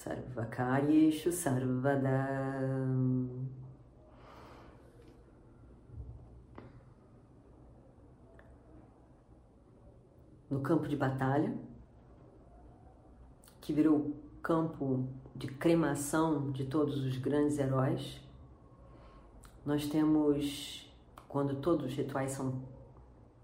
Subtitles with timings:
[0.00, 2.26] Sarvakaryeshu Sarvada
[10.48, 11.54] No campo de batalha,
[13.60, 18.22] que virou campo de cremação de todos os grandes heróis,
[19.66, 20.90] nós temos,
[21.28, 22.62] quando todos os rituais são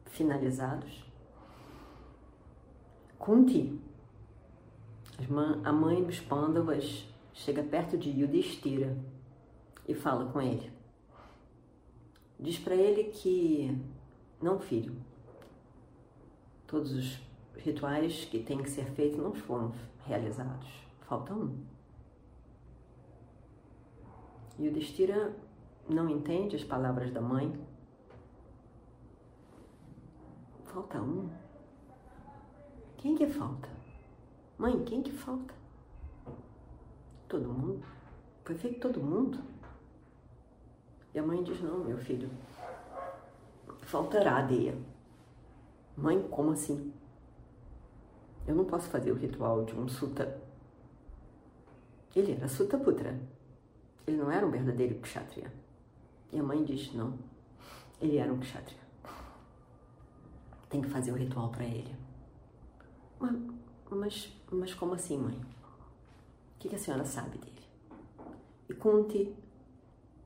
[0.06, 1.04] finalizados,
[3.18, 3.78] Kunti,
[5.64, 8.96] a mãe dos Pandavas, chega perto de Yudhishthira
[9.88, 10.70] e fala com ele.
[12.38, 13.80] Diz para ele que,
[14.42, 14.94] não filho,
[16.66, 17.20] todos os
[17.56, 19.72] rituais que têm que ser feitos não foram
[20.04, 20.68] realizados.
[21.00, 21.64] Falta um.
[24.58, 25.36] O Destira
[25.88, 27.52] não entende as palavras da mãe.
[30.64, 31.28] Falta um.
[32.96, 33.75] Quem que falta?
[34.58, 35.54] Mãe, quem que falta?
[37.28, 37.84] Todo mundo.
[38.44, 39.38] Foi feito todo mundo.
[41.12, 42.30] E a mãe diz: Não, meu filho,
[43.82, 44.76] faltará a Deia.
[45.96, 46.92] Mãe, como assim?
[48.46, 50.40] Eu não posso fazer o ritual de um Sutta.
[52.14, 53.18] Ele era Sutta Putra.
[54.06, 55.52] Ele não era um verdadeiro Kshatriya.
[56.32, 57.18] E a mãe diz: Não,
[58.00, 58.80] ele era um Kshatriya.
[60.70, 61.94] Tem que fazer o ritual para ele.
[63.18, 63.34] Mas,
[63.96, 65.34] mas, mas como assim, mãe?
[65.34, 67.62] O que, a senhora sabe dele?
[68.68, 69.34] E Kunti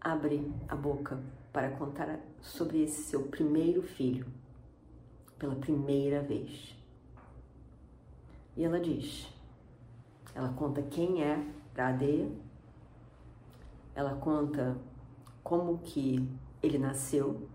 [0.00, 1.20] abre a boca
[1.52, 4.26] para contar sobre esse seu primeiro filho
[5.38, 6.76] pela primeira vez.
[8.56, 9.28] E ela diz,
[10.34, 12.30] ela conta quem é Radeya,
[13.94, 14.76] ela conta
[15.42, 16.28] como que
[16.62, 17.48] ele nasceu.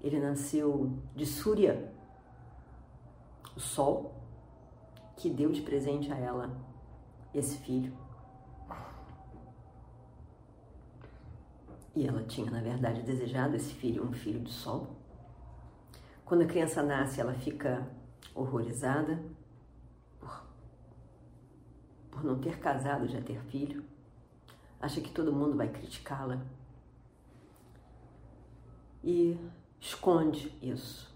[0.00, 1.92] Ele nasceu de Surya,
[3.56, 4.14] o sol,
[5.18, 6.48] que deu de presente a ela
[7.34, 7.92] esse filho.
[11.94, 14.96] E ela tinha, na verdade, desejado esse filho, um filho do sol.
[16.24, 17.84] Quando a criança nasce, ela fica
[18.32, 19.20] horrorizada
[20.20, 20.44] por,
[22.12, 23.82] por não ter casado, já ter filho.
[24.80, 26.40] Acha que todo mundo vai criticá-la.
[29.02, 29.36] E
[29.80, 31.12] esconde isso.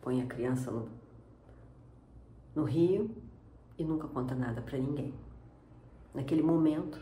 [0.00, 0.88] Põe a criança no,
[2.54, 3.23] no rio
[3.78, 5.14] e nunca conta nada para ninguém.
[6.14, 6.98] Naquele momento,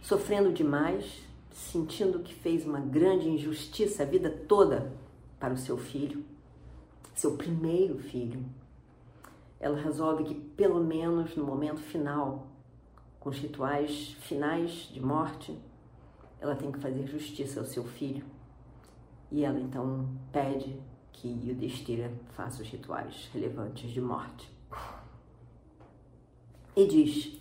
[0.00, 4.92] sofrendo demais, sentindo que fez uma grande injustiça a vida toda
[5.38, 6.24] para o seu filho,
[7.14, 8.44] seu primeiro filho,
[9.60, 12.46] ela resolve que, pelo menos no momento final,
[13.18, 15.58] com os rituais finais de morte,
[16.40, 18.24] ela tem que fazer justiça ao seu filho.
[19.30, 20.80] E ela então pede
[21.12, 24.57] que Yudhishthira faça os rituais relevantes de morte.
[26.78, 27.36] E diz: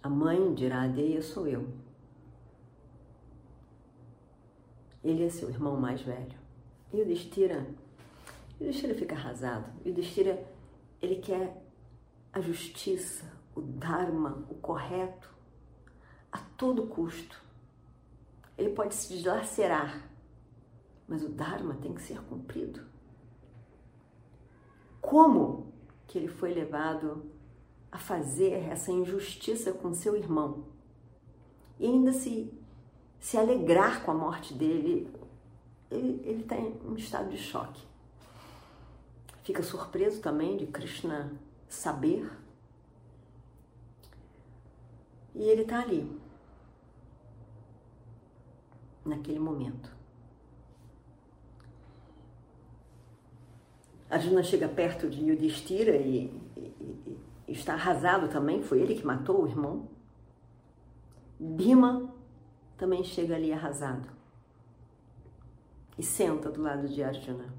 [0.00, 1.68] A mãe de Iradeia sou eu.
[5.02, 6.38] Ele é seu irmão mais velho.
[6.92, 7.66] E o Destira
[8.60, 9.72] o Yudhishthira fica arrasado.
[9.84, 10.48] E o Yudhishthira,
[11.02, 11.60] ele quer
[12.32, 15.28] a justiça, o Dharma, o correto,
[16.30, 17.42] a todo custo.
[18.56, 20.08] Ele pode se dilacerar,
[21.08, 22.86] mas o Dharma tem que ser cumprido.
[25.00, 25.72] Como
[26.06, 27.36] que ele foi levado
[27.90, 30.64] a fazer essa injustiça com seu irmão?
[31.78, 32.52] E ainda se,
[33.20, 35.10] se alegrar com a morte dele,
[35.90, 37.88] ele está em um estado de choque
[39.48, 41.32] fica surpreso também de Krishna
[41.66, 42.30] saber.
[45.34, 46.20] E ele está ali,
[49.06, 49.90] naquele momento.
[54.10, 56.30] Arjuna chega perto de Yudhishthira e,
[57.48, 59.88] está arrasado também, foi ele que matou o irmão.
[61.38, 62.12] Bhima
[62.76, 64.08] também chega ali arrasado
[65.98, 67.52] e senta do lado de Arjuna.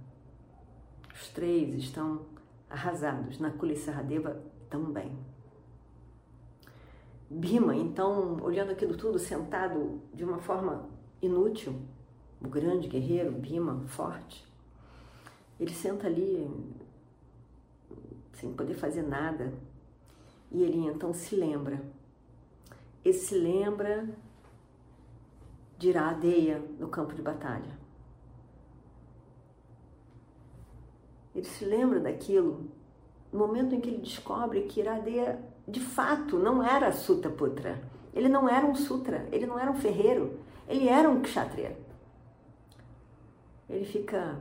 [1.14, 2.22] Os três estão
[2.70, 3.40] arrasados.
[3.40, 5.12] Nakula e Saradeva também.
[7.30, 10.90] Bima, então, olhando aquilo tudo sentado de uma forma
[11.22, 11.80] inútil,
[12.42, 14.48] o grande guerreiro, Bima, forte,
[15.60, 16.50] ele senta ali
[18.34, 19.54] sem poder fazer nada.
[20.52, 21.82] E ele então se lembra.
[23.04, 24.08] Ele se lembra
[25.78, 27.78] de Iradeia no campo de batalha.
[31.34, 32.70] Ele se lembra daquilo
[33.32, 37.82] no momento em que ele descobre que Iradeia de fato não era Sutaputra.
[38.14, 41.78] Ele não era um sutra, ele não era um ferreiro, ele era um kshatriya.
[43.70, 44.40] Ele fica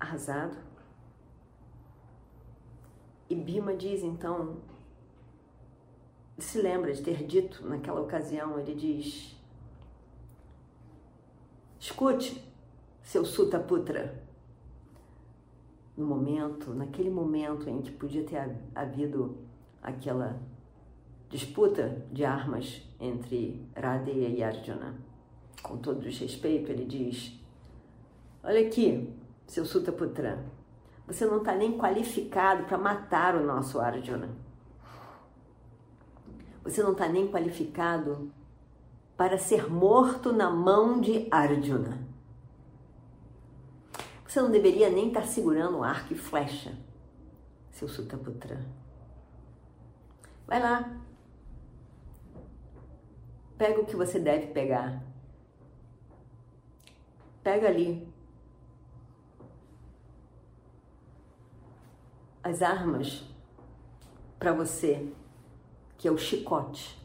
[0.00, 0.56] arrasado.
[3.28, 4.56] E Bima diz então,
[6.38, 9.36] se lembra de ter dito naquela ocasião, ele diz:
[11.78, 12.42] Escute,
[13.02, 14.22] seu Sutaputra.
[15.96, 19.38] No momento, naquele momento em que podia ter havido
[19.80, 20.40] aquela
[21.28, 24.94] disputa de armas entre Radeya e Arjuna.
[25.62, 27.38] Com todo respeito, ele diz:
[28.42, 29.12] Olha aqui,
[29.46, 30.44] seu Sutaputra,
[31.06, 34.43] você não está nem qualificado para matar o nosso Arjuna.
[36.64, 38.32] Você não está nem qualificado
[39.16, 42.08] para ser morto na mão de Arjuna.
[44.26, 46.76] Você não deveria nem estar tá segurando arco e flecha,
[47.70, 48.60] seu Sutaputra.
[50.46, 51.00] Vai lá.
[53.56, 55.02] Pega o que você deve pegar.
[57.42, 58.08] Pega ali.
[62.42, 63.24] As armas
[64.38, 65.12] para você,
[65.96, 66.98] que é o chicote,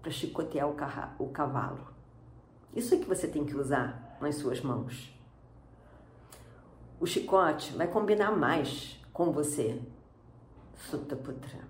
[0.00, 0.68] para chicotear
[1.18, 1.86] o cavalo.
[2.74, 5.12] Isso é que você tem que usar nas suas mãos.
[6.98, 9.80] O chicote vai combinar mais com você,
[10.76, 11.60] Sutaputra.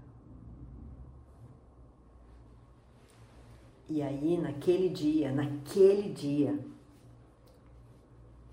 [3.89, 6.59] E aí, naquele dia, naquele dia,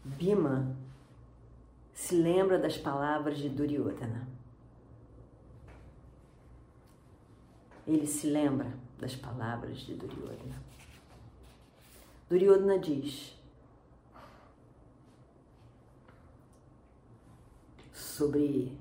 [0.04, 0.76] Bima
[1.94, 4.39] se lembra das palavras de Duryodhana.
[7.90, 10.62] Ele se lembra das palavras de Duryodhana.
[12.30, 13.36] Duryodhana diz
[17.92, 18.78] sobre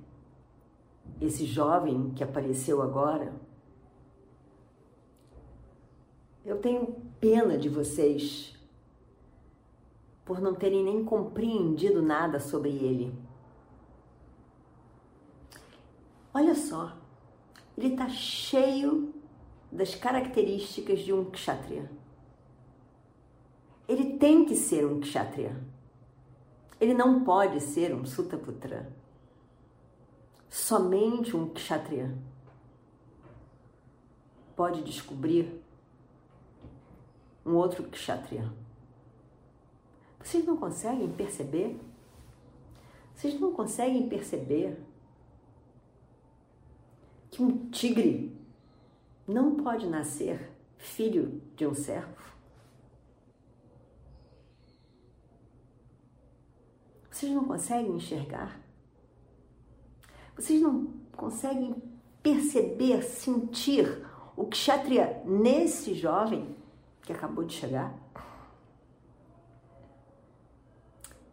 [1.23, 3.33] esse jovem que apareceu agora
[6.45, 8.55] eu tenho pena de vocês
[10.23, 13.15] por não terem nem compreendido nada sobre ele.
[16.35, 16.95] Olha só,
[17.79, 19.15] ele está cheio
[19.71, 21.89] das características de um kshatriya.
[23.87, 25.57] Ele tem que ser um kshatriya.
[26.81, 28.93] Ele não pode ser um sutaputra.
[30.51, 32.13] Somente um kshatriya
[34.57, 35.63] pode descobrir
[37.47, 38.53] um outro kshatriya.
[40.19, 41.79] Vocês não conseguem perceber?
[43.15, 44.77] Vocês não conseguem perceber
[47.39, 48.37] que um tigre
[49.29, 52.19] não pode nascer filho de um servo?
[57.09, 58.61] Vocês não conseguem enxergar?
[60.35, 61.81] Vocês não conseguem
[62.21, 64.05] perceber, sentir
[64.37, 66.57] o kshatriya nesse jovem?
[67.03, 67.95] que acabou de chegar.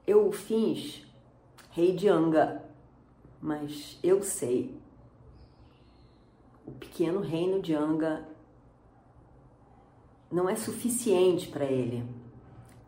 [0.08, 1.06] Eu fiz
[1.72, 2.64] rei de Anga,
[3.42, 4.85] mas eu sei.
[6.66, 8.28] O pequeno reino de Anga
[10.32, 12.04] não é suficiente para ele.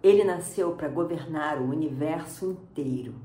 [0.01, 3.15] Ele nasceu para governar o universo inteiro.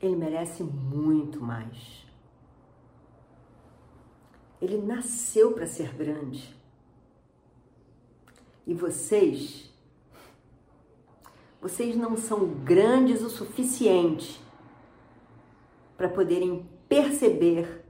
[0.00, 2.06] Ele merece muito mais.
[4.60, 6.56] Ele nasceu para ser grande.
[8.66, 9.72] E vocês,
[11.60, 14.40] vocês não são grandes o suficiente
[15.96, 17.85] para poderem perceber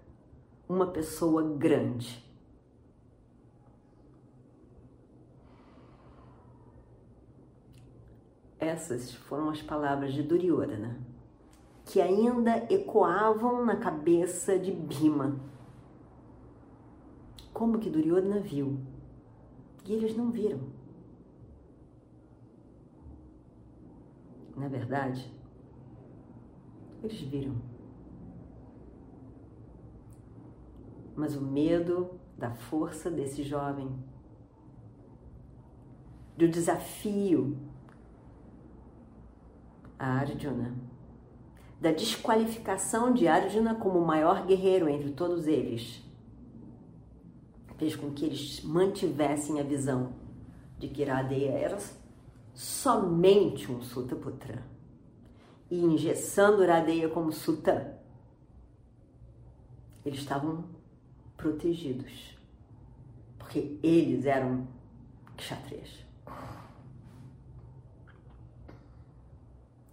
[0.68, 2.24] uma pessoa grande.
[8.58, 10.98] Essas foram as palavras de Duryodhana,
[11.84, 15.38] que ainda ecoavam na cabeça de Bhima.
[17.52, 18.80] Como que Duryodhana viu
[19.86, 20.60] e eles não viram.
[24.56, 25.32] Na verdade,
[27.02, 27.75] eles viram.
[31.16, 33.88] Mas o medo da força desse jovem,
[36.36, 37.56] do desafio
[39.98, 40.76] a Arjuna,
[41.80, 46.02] da desqualificação de Arjuna como o maior guerreiro entre todos eles,
[47.78, 50.12] fez com que eles mantivessem a visão
[50.78, 51.78] de que Iradeya era
[52.54, 54.62] somente um Sutaputra.
[55.70, 57.98] E engessando Iradeya como Suta,
[60.04, 60.64] eles estavam
[61.36, 62.36] protegidos,
[63.38, 64.66] porque eles eram
[65.36, 66.04] kshatriyas.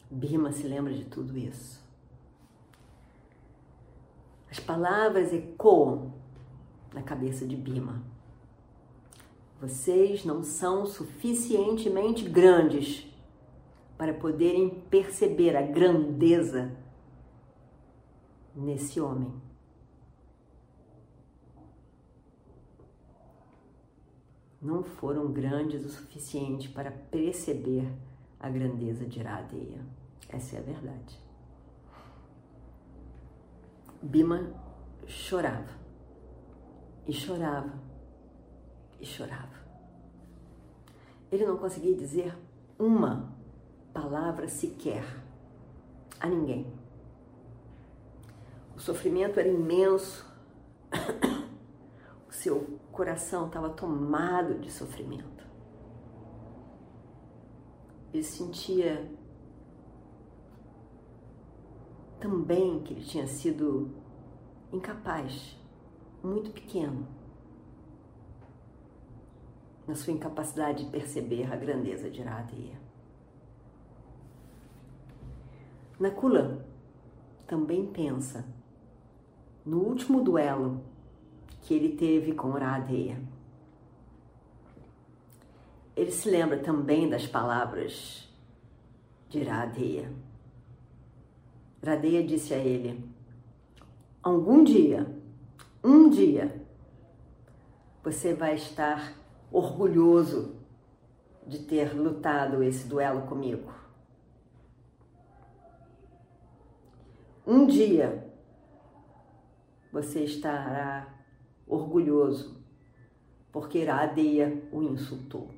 [0.10, 1.82] Bhima se lembra de tudo isso.
[4.50, 6.14] As palavras ecoam
[6.94, 8.04] na cabeça de Bhima.
[9.60, 13.08] Vocês não são suficientemente grandes
[13.98, 16.72] para poderem perceber a grandeza
[18.56, 19.34] nesse homem.
[24.63, 27.86] Não foram grandes o suficiente para perceber
[28.39, 29.86] a grandeza de Iradeya.
[30.29, 31.20] Essa é a verdade.
[34.01, 34.53] Bima
[35.05, 35.77] chorava
[37.05, 37.74] e chorava
[39.00, 39.63] e chorava.
[41.29, 42.34] Ele não conseguia dizer
[42.79, 43.34] uma
[43.93, 45.03] palavra sequer
[46.20, 46.65] a ninguém.
[48.75, 50.25] O sofrimento era imenso,
[52.44, 55.48] seu coração estava tomado de sofrimento.
[58.14, 59.10] Ele sentia
[62.20, 63.92] também que ele tinha sido
[64.74, 65.58] incapaz,
[66.22, 67.08] muito pequeno,
[69.88, 72.78] na sua incapacidade de perceber a grandeza de Iradeya.
[75.98, 76.66] Nakula
[77.48, 78.46] também pensa
[79.66, 80.93] no último duelo
[81.63, 83.20] que ele teve com Iradeya.
[85.96, 88.29] Ele se lembra também das palavras
[89.29, 90.12] de Iradeya.
[91.82, 93.10] Iradeya disse a ele:
[94.22, 95.08] Algum dia,
[95.84, 96.62] um dia,
[98.03, 99.13] você vai estar
[99.51, 100.55] orgulhoso
[101.48, 103.72] de ter lutado esse duelo comigo.
[107.46, 108.29] Um dia
[109.91, 111.12] você estará
[111.67, 112.63] orgulhoso
[113.53, 115.53] porque Iradeya o insultou.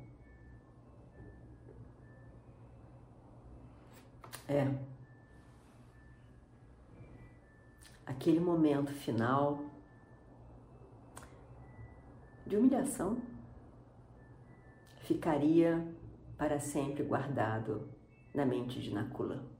[4.46, 4.70] É.
[8.04, 9.64] Aquele momento final
[12.46, 13.20] de humilhação
[15.00, 15.84] ficaria
[16.36, 17.88] para sempre guardado
[18.34, 19.55] na mente de Nakula.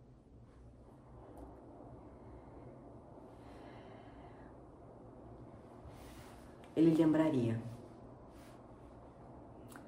[6.77, 7.61] Ele lembraria.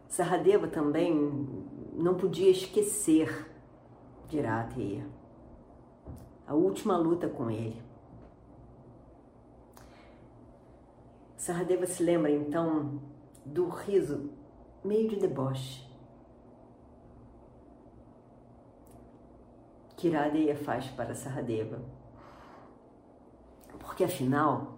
[0.09, 1.15] Saradeva também
[1.93, 3.47] não podia esquecer
[4.27, 5.07] de Irateya,
[6.47, 7.81] a última luta com ele.
[11.37, 13.01] Saradeva se lembra então
[13.45, 14.31] do riso
[14.85, 15.87] meio de deboche.
[19.97, 21.81] Que Iradeya faz para Saradeva.
[23.79, 24.78] Porque afinal,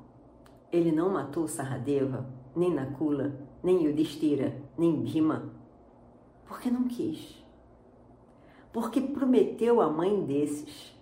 [0.72, 5.50] ele não matou Saradeva, nem Nakula, nem Yudhishthira, nem Bhima,
[6.46, 7.44] porque não quis.
[8.72, 10.96] Porque prometeu à mãe desses,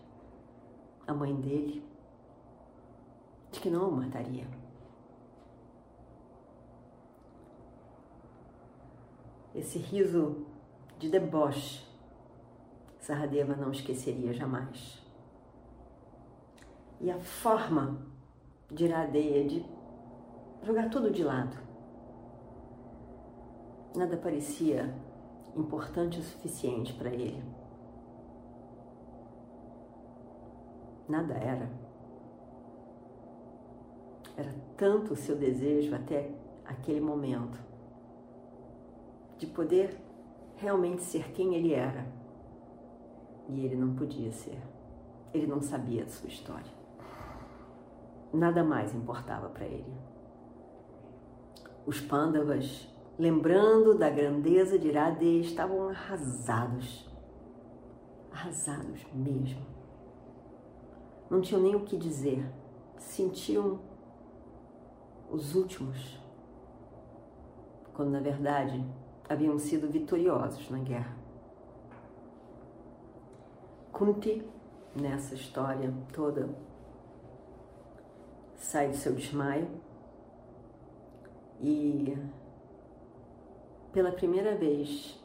[1.06, 1.82] a mãe dele,
[3.52, 4.46] de que não o mataria.
[9.58, 10.46] esse riso
[10.98, 11.86] de deboche,
[13.00, 15.02] Saradeva não esqueceria jamais.
[17.00, 18.06] E a forma
[18.70, 19.64] de Iradeia de
[20.62, 21.56] jogar tudo de lado.
[23.96, 24.94] Nada parecia
[25.56, 27.42] importante o suficiente para ele.
[31.08, 31.70] Nada era.
[34.36, 36.30] Era tanto o seu desejo até
[36.64, 37.58] aquele momento
[39.38, 39.98] de poder
[40.56, 42.06] realmente ser quem ele era.
[43.48, 44.60] E ele não podia ser.
[45.32, 46.77] Ele não sabia a sua história.
[48.32, 49.92] Nada mais importava para ele.
[51.86, 52.86] Os Pandavas,
[53.18, 57.08] lembrando da grandeza de Iradeya, estavam arrasados.
[58.30, 59.64] Arrasados mesmo.
[61.30, 62.44] Não tinham nem o que dizer.
[62.98, 63.80] Sentiam
[65.30, 66.20] os últimos.
[67.94, 68.84] Quando na verdade
[69.28, 71.16] haviam sido vitoriosos na guerra.
[73.92, 74.46] Kunti,
[74.94, 76.48] nessa história toda,
[78.58, 79.68] sai do seu desmaio.
[81.60, 82.16] E,
[83.92, 85.18] pela primeira vez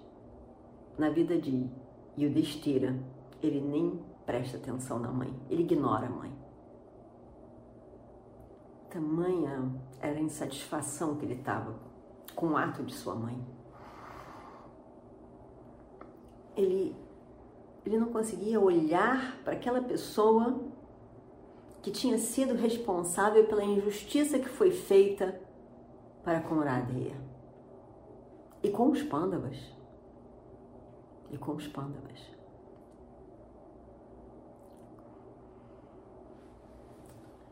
[0.97, 1.69] na vida de
[2.17, 2.95] Yudhishthira,
[3.41, 6.31] ele nem presta atenção na mãe, ele ignora a mãe.
[8.89, 11.75] Tamanha era a insatisfação que ele estava
[12.35, 13.43] com o ato de sua mãe.
[16.55, 16.95] Ele,
[17.83, 20.61] ele não conseguia olhar para aquela pessoa
[21.83, 25.37] que tinha sido responsável pela injustiça que foi feita
[26.23, 27.17] para com Radeya.
[28.63, 29.57] E com os pândavas.
[31.29, 32.17] E com os pândavas.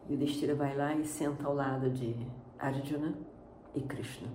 [0.08, 2.16] E o Destira vai lá e senta ao lado de
[2.58, 3.14] Arjuna
[3.76, 4.30] e Krishna.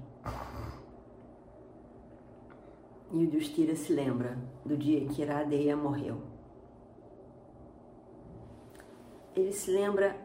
[3.13, 6.36] E o Destira se lembra do dia que Iradeya morreu
[9.37, 10.17] ele se lembra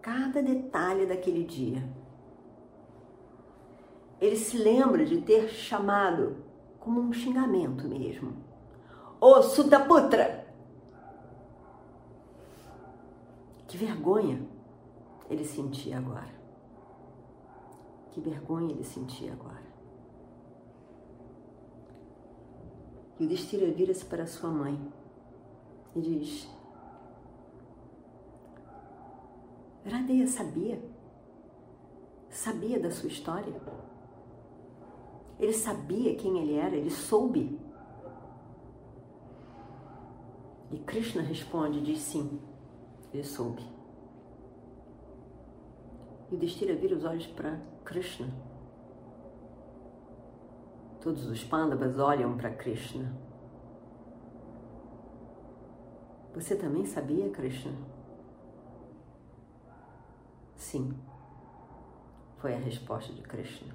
[0.00, 1.82] cada detalhe daquele dia.
[4.20, 6.36] Ele se lembra de ter chamado
[6.78, 8.32] como um xingamento mesmo.
[9.20, 10.46] Ô Sutaputra!
[13.66, 14.40] Que vergonha
[15.28, 16.32] ele sentia agora.
[18.12, 19.64] Que vergonha ele sentia agora.
[23.18, 24.78] E o Destira vira-se para sua mãe
[25.96, 26.48] e diz:
[29.84, 30.82] Radeia sabia.
[32.30, 33.54] Sabia da sua história.
[35.38, 37.60] Ele sabia quem ele era, ele soube.
[40.70, 42.40] E Krishna responde, diz sim,
[43.12, 43.62] ele soube.
[46.32, 48.28] E Destira vira os olhos para Krishna.
[51.00, 53.14] Todos os Pandavas olham para Krishna.
[56.34, 57.72] Você também sabia, Krishna?
[60.64, 60.94] Sim,
[62.38, 63.74] foi a resposta de Krishna.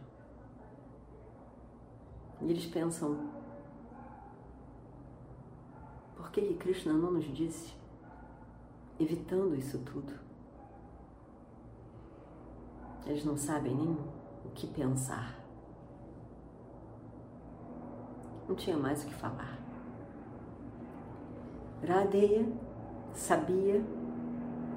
[2.41, 3.29] E eles pensam,
[6.17, 7.75] por que Krishna não nos disse,
[9.00, 10.19] evitando isso tudo?
[13.05, 13.91] Eles não sabem nem
[14.43, 15.39] o que pensar.
[18.48, 19.60] Não tinha mais o que falar.
[21.88, 22.51] Radeya
[23.13, 23.99] sabia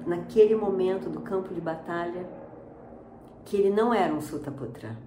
[0.05, 2.27] naquele momento do campo de batalha,
[3.45, 4.97] que ele não era um Sutaputra.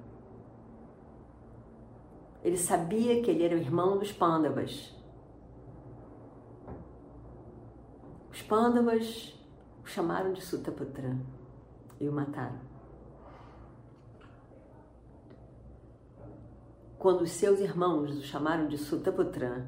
[2.42, 4.94] Ele sabia que ele era o irmão dos Pandavas.
[8.30, 9.34] Os Pandavas
[9.82, 11.16] o chamaram de Sutaputra
[12.00, 12.60] e o mataram.
[16.98, 19.66] Quando os seus irmãos o chamaram de Sutaputra,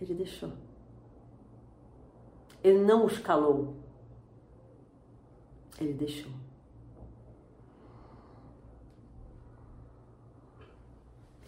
[0.00, 0.52] ele deixou.
[2.62, 3.79] Ele não os calou
[5.80, 6.30] ele deixou.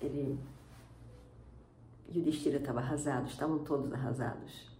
[0.00, 0.38] Ele
[2.08, 4.70] e o Destira estava arrasado, estavam todos arrasados.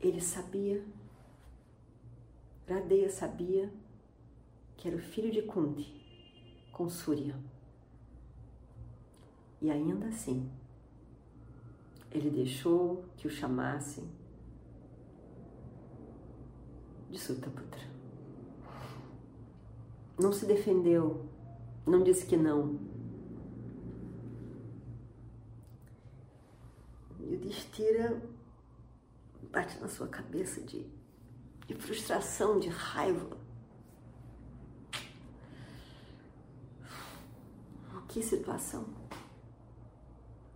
[0.00, 0.84] Ele sabia,
[2.68, 3.72] Radeya sabia
[4.76, 5.94] que era o filho de Kunti,
[6.72, 7.38] com Surya.
[9.62, 10.50] E ainda assim,
[12.10, 14.10] ele deixou que o chamassem
[17.14, 17.80] de Sutaputra.
[20.18, 21.24] Não se defendeu,
[21.86, 22.78] não disse que não.
[27.20, 28.20] E o Destira
[29.50, 30.86] bate na sua cabeça de,
[31.66, 33.38] de frustração, de raiva.
[38.08, 38.86] Que situação?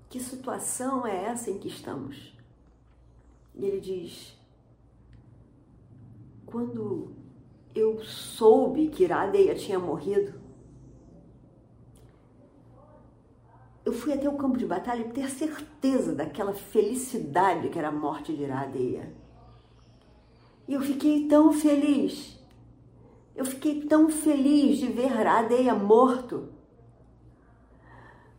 [0.08, 2.32] Que situação é essa em que estamos?
[3.54, 4.37] E ele diz:
[6.50, 7.12] quando
[7.74, 10.34] eu soube que Iradeia tinha morrido,
[13.84, 17.92] eu fui até o campo de batalha e ter certeza daquela felicidade que era a
[17.92, 19.14] morte de Iradeia.
[20.66, 22.38] E eu fiquei tão feliz.
[23.34, 26.48] Eu fiquei tão feliz de ver Iradeia morto.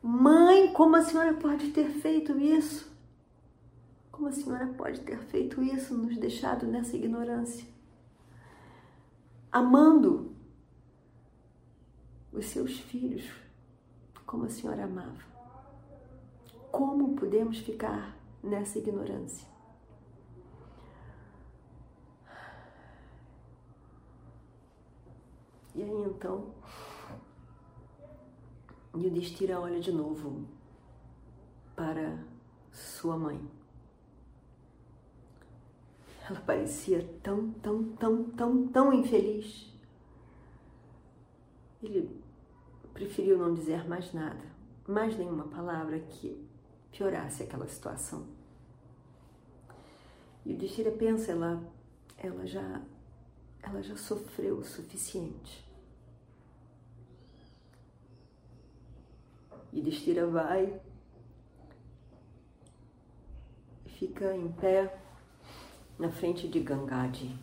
[0.02, 2.92] Mãe, como a senhora pode ter feito isso?
[4.12, 7.79] Como a senhora pode ter feito isso, nos deixado nessa ignorância?
[9.52, 10.36] Amando
[12.32, 13.30] os seus filhos
[14.26, 15.28] como a senhora amava.
[16.72, 19.48] Como podemos ficar nessa ignorância?
[25.74, 26.54] E aí então,
[28.96, 30.46] Yudhishthira olha de novo
[31.76, 32.24] para
[32.72, 33.59] sua mãe.
[36.30, 39.74] Ela parecia tão, tão, tão, tão, tão infeliz.
[41.82, 42.22] Ele
[42.94, 44.44] preferiu não dizer mais nada,
[44.88, 46.48] mais nenhuma palavra que
[46.92, 48.28] piorasse aquela situação.
[50.46, 51.64] E o Destira pensa, ela,
[52.16, 52.82] ela já,
[53.64, 55.68] ela já sofreu o suficiente.
[59.74, 60.80] E Destira vai,
[63.88, 65.09] fica em pé
[66.00, 67.38] na frente de Gangadi.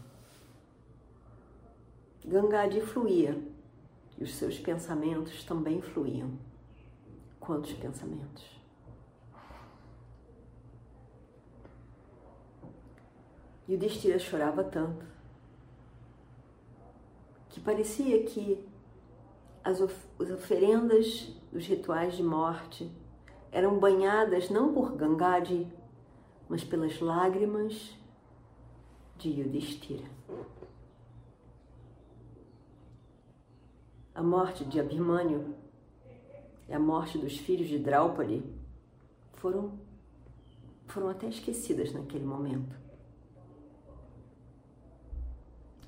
[2.25, 3.39] Gangadi fluía
[4.19, 6.33] e os seus pensamentos também fluíam.
[7.39, 8.45] Quantos pensamentos?
[13.69, 15.05] E o Destira chorava tanto
[17.51, 18.65] que parecia que
[19.63, 22.91] as, of as oferendas dos rituais de morte
[23.53, 25.67] eram banhadas não por Gangadi,
[26.49, 27.97] mas pelas lágrimas
[29.19, 30.05] de Yudhishthira.
[34.15, 35.55] A morte de Abhimanyu
[36.69, 38.43] e a morte dos filhos de Draupadi
[39.35, 39.79] foram,
[40.87, 42.77] foram até esquecidas naquele momento.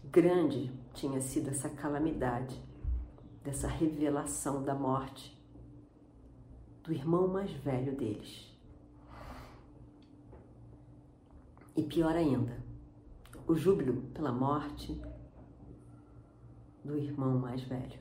[0.04, 2.60] Grande tinha sido essa calamidade,
[3.42, 5.38] dessa revelação da morte
[6.82, 8.46] do irmão mais velho deles.
[11.76, 12.62] E pior ainda,
[13.48, 15.00] o júbilo pela morte
[16.84, 17.98] do irmão mais velho.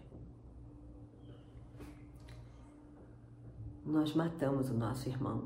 [3.86, 5.46] Nós matamos o nosso irmão.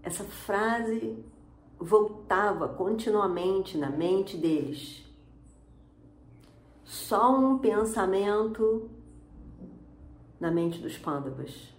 [0.00, 1.24] Essa frase
[1.76, 5.04] voltava continuamente na mente deles.
[6.84, 8.88] Só um pensamento
[10.38, 11.74] na mente dos pândavas.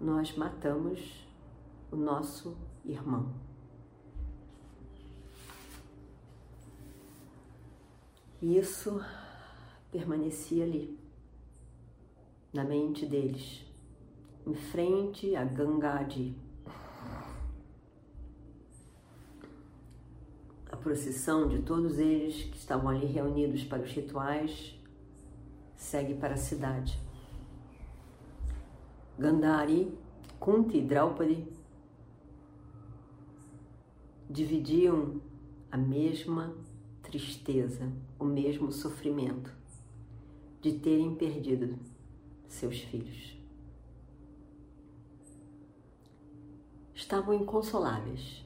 [0.00, 1.28] Nós matamos
[1.92, 2.56] o nosso
[2.86, 3.47] irmão.
[8.40, 9.04] E isso
[9.90, 10.96] permanecia ali,
[12.52, 13.64] na mente deles,
[14.46, 16.36] em frente a Gangadi.
[20.70, 24.78] A procissão de todos eles que estavam ali reunidos para os rituais
[25.74, 27.00] segue para a cidade.
[29.18, 29.92] Gandhari,
[30.38, 31.44] Kunti e Draupadi
[34.30, 35.20] dividiam
[35.72, 36.54] a mesma
[37.02, 39.54] tristeza, o mesmo sofrimento
[40.60, 41.78] de terem perdido
[42.46, 43.36] seus filhos.
[46.94, 48.44] Estavam inconsoláveis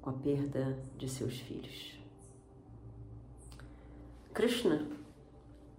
[0.00, 1.98] com a perda de seus filhos.
[4.32, 4.88] Krishna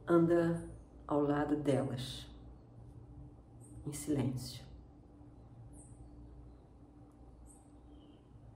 [0.07, 0.61] anda
[1.07, 2.27] ao lado delas
[3.85, 4.63] em silêncio.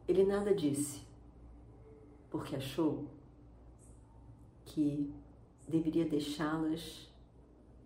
[0.08, 1.05] Ele nada disse,
[2.36, 3.08] porque achou
[4.65, 5.10] que
[5.65, 7.10] deveria deixá-las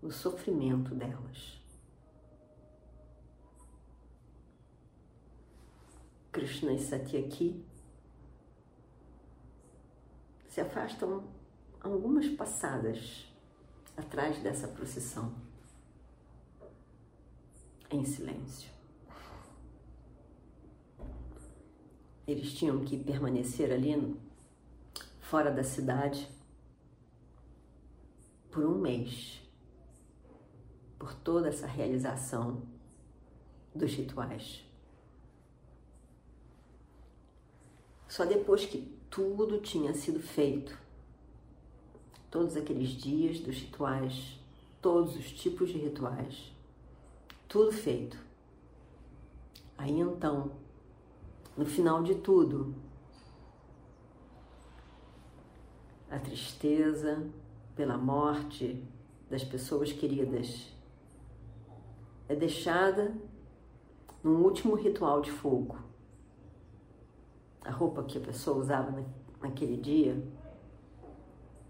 [0.01, 1.62] no sofrimento delas.
[6.31, 7.63] Krishna e Satyaki
[10.47, 11.23] se afastam
[11.79, 13.31] algumas passadas
[13.95, 15.31] atrás dessa procissão
[17.91, 18.71] em silêncio.
[22.25, 23.93] Eles tinham que permanecer ali
[25.29, 26.27] fora da cidade
[28.49, 29.39] por um mês,
[30.97, 32.63] por toda essa realização
[33.75, 34.65] dos rituais.
[38.07, 40.75] Só depois que tudo tinha sido feito,
[42.31, 44.39] todos aqueles dias dos rituais,
[44.81, 46.51] todos os tipos de rituais,
[47.47, 48.17] tudo feito.
[49.77, 50.53] Aí então,
[51.55, 52.73] no final de tudo,
[56.10, 57.24] a tristeza
[57.76, 58.84] pela morte
[59.30, 60.74] das pessoas queridas
[62.28, 63.13] é deixada
[64.24, 65.78] num último ritual de fogo.
[67.62, 69.06] A roupa que a pessoa usava
[69.41, 70.22] naquele dia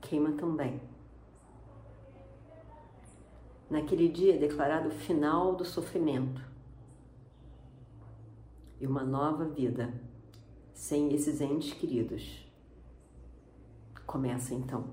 [0.02, 0.82] queima também.
[3.69, 6.41] Naquele dia é declarado o final do sofrimento
[8.80, 9.93] e uma nova vida
[10.73, 12.48] sem esses entes queridos.
[14.09, 14.85] Começa então.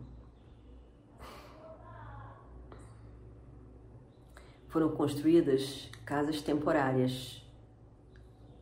[4.68, 7.42] Foram construídas casas temporárias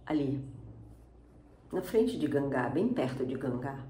[0.07, 0.49] ali,
[1.73, 3.85] na frente de Gangá, bem perto de Gangá.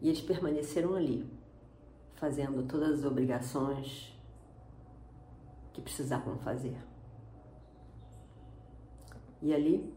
[0.00, 1.30] E eles permaneceram ali
[2.14, 4.18] fazendo todas as obrigações
[5.74, 6.78] que precisavam fazer.
[9.42, 9.94] E ali,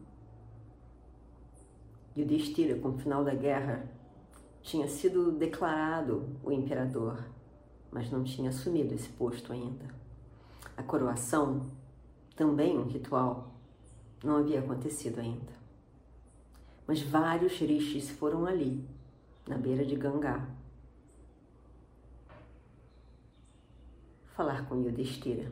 [2.18, 3.96] Yudhishthira, com o final da guerra,
[4.66, 7.24] tinha sido declarado o imperador,
[7.92, 9.86] mas não tinha assumido esse posto ainda.
[10.76, 11.70] A coroação,
[12.36, 13.54] também um ritual,
[14.24, 15.54] não havia acontecido ainda.
[16.88, 18.84] Mas vários rishis foram ali,
[19.48, 20.50] na beira de Gangá,
[24.36, 25.52] falar com Yudhishthira.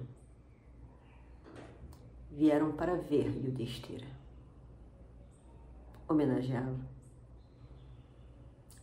[2.32, 4.08] Vieram para ver Yudhishthira.
[6.10, 6.92] homenageá-lo.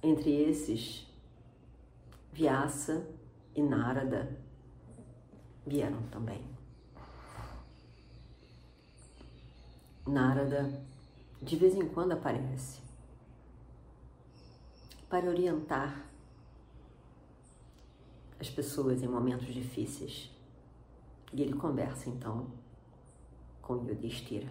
[0.03, 1.07] Entre esses,
[2.33, 3.07] Vyasa
[3.55, 4.39] e Narada
[5.67, 6.43] vieram também.
[10.07, 10.83] Narada
[11.43, 12.81] de vez em quando aparece
[15.09, 16.07] para orientar
[18.39, 20.31] as pessoas em momentos difíceis.
[21.33, 22.51] E ele conversa então
[23.61, 24.51] com Yudhishthira.